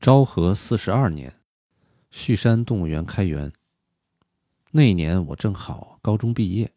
[0.00, 1.30] 昭和四十二年，
[2.10, 3.52] 旭山动物园开园。
[4.70, 6.72] 那一年我正好高中毕业。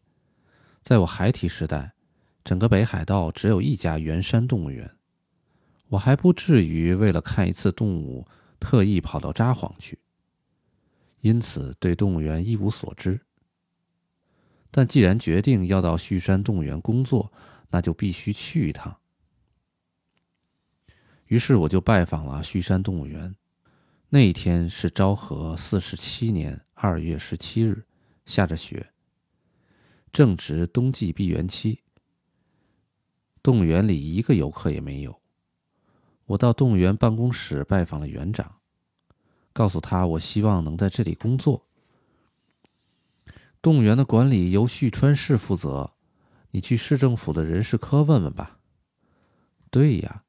[0.82, 1.94] 在我孩提时代，
[2.44, 4.98] 整个北海道只有一家圆山动物园，
[5.88, 8.28] 我还不至于为了看一次动物
[8.60, 9.98] 特意跑到札幌去。
[11.20, 13.18] 因此对动物园一无所知。
[14.70, 17.32] 但既然决定要到旭山动物园工作，
[17.70, 18.98] 那就必须去一趟。
[21.26, 23.34] 于是我就拜访了旭山动物园。
[24.10, 27.84] 那一天是昭和四十七年二月十七日，
[28.24, 28.92] 下着雪，
[30.12, 31.80] 正值冬季闭园期。
[33.42, 35.20] 动物园里一个游客也没有。
[36.26, 38.56] 我到动物园办公室拜访了园长，
[39.52, 41.66] 告诉他我希望能在这里工作。
[43.60, 45.94] 动物园的管理由旭川市负责，
[46.52, 48.60] 你去市政府的人事科问问吧。
[49.70, 50.23] 对呀。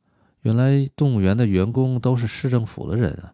[0.45, 3.33] 原来动物园的员工都是市政府的人啊！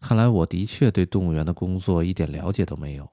[0.00, 3.06] 看来我的确对动物园的工作一点了解都没有。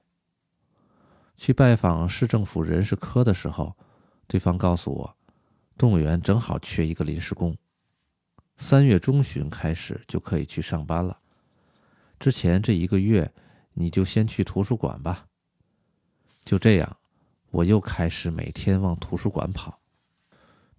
[1.36, 3.76] 去拜访市政府人事科的时候，
[4.26, 5.16] 对方告诉我，
[5.76, 7.54] 动物园正好缺一个临时工，
[8.56, 11.18] 三月中旬开始就可以去上班了。
[12.18, 13.30] 之前这一个月，
[13.74, 15.26] 你就先去图书馆吧。
[16.42, 16.96] 就这样，
[17.50, 19.78] 我又开始每天往图书馆跑，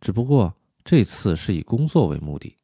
[0.02, 0.56] 只不过。
[0.90, 2.56] 这次是以工作为目的。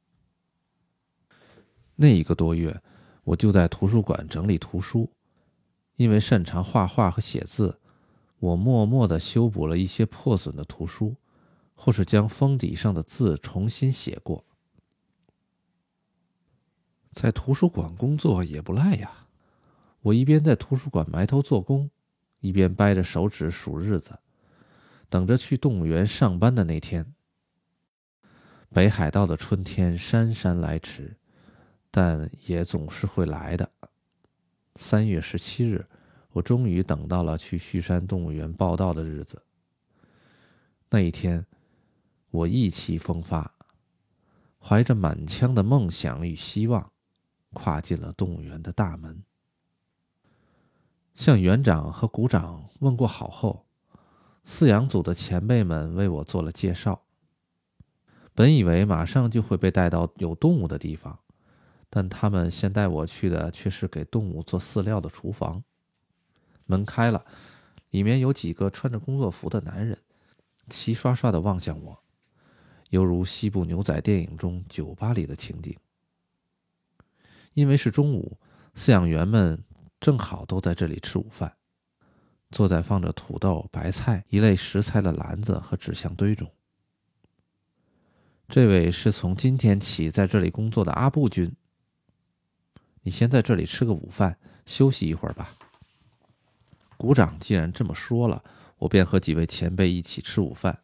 [1.98, 2.82] 那一个多月，
[3.26, 5.12] 我就在图书馆整理图书。
[5.98, 7.82] 因为擅长画画和写字，
[8.40, 11.18] 我默默的修补了一些破损的图书，
[11.76, 14.46] 或是将封底上的字重新写过。
[17.12, 19.28] 在图书馆工作也不赖呀！
[20.00, 21.92] 我一边在图书馆埋头做工，
[22.40, 24.18] 一边掰着手指数日子，
[25.10, 27.14] 等着去动物园上班的那天。
[28.74, 31.16] 北海道的春天姗姗来迟，
[31.92, 33.70] 但也总是会来的。
[34.78, 35.86] 三月十七日，
[36.32, 39.44] 我终于等到了去旭山动物园报道的日子。
[40.90, 41.46] 那一天，
[42.32, 43.54] 我意气风发，
[44.60, 46.92] 怀着满腔的梦想与希望，
[47.54, 49.24] 跨进了动物园的大门。
[51.14, 53.68] 向园长和股长问过好后，
[54.48, 57.00] 饲养组的前辈们为我做了介绍。
[58.36, 61.20] 本以为马上就会被带到有动物的地方，
[61.90, 65.64] 但他们先带我去的却是给动物做饲料的厨房。
[66.66, 67.24] 门开了，
[67.92, 69.98] 里面有几个穿着工作服的男人，
[70.70, 72.00] 齐刷刷的望向我，
[72.90, 75.76] 犹如西部牛仔电影中酒吧里的情景。
[77.54, 78.40] 因为是中午，
[78.74, 79.64] 饲养员们
[80.00, 81.56] 正好都在这里吃午饭，
[82.50, 86.50] 坐在放着土豆、白菜一类食材的篮子和纸箱堆中。
[88.54, 91.52] 这位是从今天起在这里工作的阿布君。
[93.02, 94.38] 你先在这里吃个午饭，
[94.68, 95.56] 休息一会儿吧。
[96.96, 98.44] 股长既然这么说了，
[98.78, 100.84] 我便和几位前辈一起吃午饭。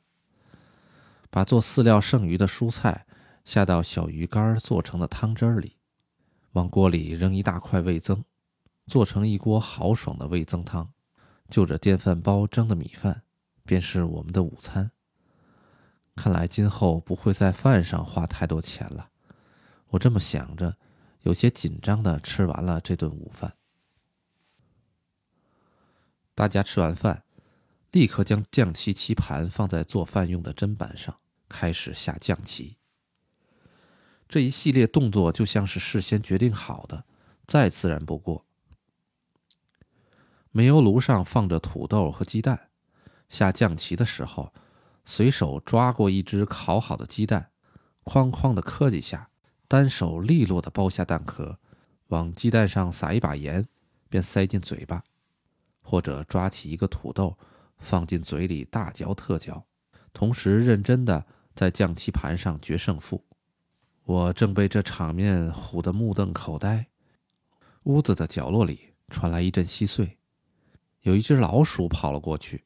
[1.30, 3.06] 把做饲料剩余的蔬菜
[3.46, 5.76] 下到小鱼干做成的汤汁里，
[6.54, 8.26] 往锅里扔一大块味增，
[8.88, 10.92] 做成一锅豪爽的味增汤。
[11.48, 13.22] 就着电饭煲蒸的米饭，
[13.64, 14.90] 便是我们的午餐。
[16.22, 19.10] 看来今后不会在饭上花太多钱了，
[19.88, 20.76] 我这么想着，
[21.22, 23.54] 有些紧张的吃完了这顿午饭。
[26.36, 27.24] 大家吃完饭，
[27.92, 32.76] 立刻将酱漆棋盘放在做饭用的砧板上，开始下酱棋。
[34.28, 37.06] 这一系列动作就像是事先决定好的，
[37.48, 38.46] 再自然不过。
[40.52, 42.72] 煤油炉上放着土豆和鸡蛋，
[43.30, 44.54] 下酱棋的时候。
[45.10, 47.50] 随手抓过一只烤好的鸡蛋，
[48.04, 49.32] 哐哐的磕几下，
[49.68, 51.58] 单手利落的剥下蛋壳，
[52.10, 53.68] 往鸡蛋上撒一把盐，
[54.08, 55.02] 便塞进嘴巴；
[55.82, 57.36] 或者抓起一个土豆，
[57.80, 59.66] 放进嘴里大嚼特嚼，
[60.14, 63.26] 同时认真的在酱漆盘上决胜负。
[64.04, 66.86] 我正被这场面唬得目瞪口呆，
[67.86, 70.20] 屋子的角落里传来一阵稀碎，
[71.02, 72.66] 有一只老鼠跑了过去。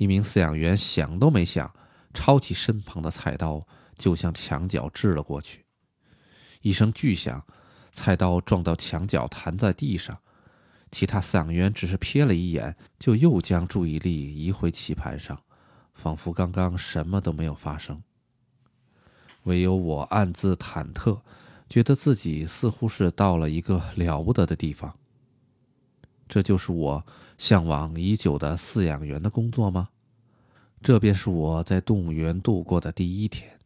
[0.00, 1.70] 一名饲养员想都没想，
[2.14, 3.66] 抄起身旁的菜刀
[3.98, 5.66] 就向墙角掷了过去。
[6.62, 7.44] 一声巨响，
[7.92, 10.16] 菜刀撞到墙角，弹在地上。
[10.90, 15.38] 其他饲养员只是瞥了一眼，就又将注意力移回棋盘上，
[15.92, 18.02] 仿佛刚刚什么都没有发生。
[19.42, 21.20] 唯有我暗自忐忑，
[21.68, 24.96] 觉得自己似乎是到了一个了不得的地方。
[26.30, 27.04] 这就是我
[27.36, 29.88] 向往已久的饲养员的工作吗？
[30.80, 33.59] 这便是我在动物园度过的第一天。